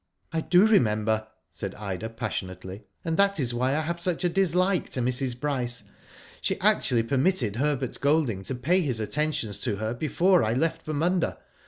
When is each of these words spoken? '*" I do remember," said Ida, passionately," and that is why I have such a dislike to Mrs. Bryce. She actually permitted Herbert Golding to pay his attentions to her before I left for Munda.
'*" 0.15 0.23
I 0.33 0.41
do 0.41 0.65
remember," 0.65 1.27
said 1.51 1.75
Ida, 1.75 2.09
passionately," 2.09 2.85
and 3.05 3.17
that 3.17 3.39
is 3.39 3.53
why 3.53 3.75
I 3.75 3.81
have 3.81 4.01
such 4.01 4.23
a 4.23 4.29
dislike 4.29 4.89
to 4.93 4.99
Mrs. 4.99 5.39
Bryce. 5.39 5.83
She 6.41 6.59
actually 6.59 7.03
permitted 7.03 7.57
Herbert 7.57 7.99
Golding 8.01 8.41
to 8.45 8.55
pay 8.55 8.81
his 8.81 8.99
attentions 8.99 9.59
to 9.59 9.75
her 9.75 9.93
before 9.93 10.43
I 10.43 10.53
left 10.53 10.81
for 10.81 10.93
Munda. 10.95 11.37